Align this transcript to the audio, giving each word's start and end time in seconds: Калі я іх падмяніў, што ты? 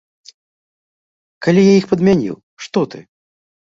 Калі 1.47 1.61
я 1.67 1.73
іх 1.81 1.85
падмяніў, 1.93 2.35
што 2.67 2.79
ты? 2.95 2.99